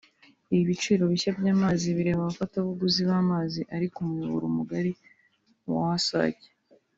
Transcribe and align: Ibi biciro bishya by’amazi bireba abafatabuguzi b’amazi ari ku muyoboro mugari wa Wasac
Ibi 0.53 0.63
biciro 0.69 1.03
bishya 1.11 1.31
by’amazi 1.39 1.85
bireba 1.97 2.19
abafatabuguzi 2.23 3.01
b’amazi 3.09 3.61
ari 3.75 3.87
ku 3.93 3.99
muyoboro 4.07 4.45
mugari 4.57 4.91
wa 5.65 5.75
Wasac 5.83 6.37